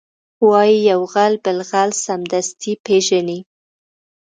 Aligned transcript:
وایي 0.49 0.77
یو 0.89 1.01
غل 1.13 1.33
بل 1.45 1.57
غل 1.69 1.89
سمدستي 2.05 2.73
پېژني 2.85 3.39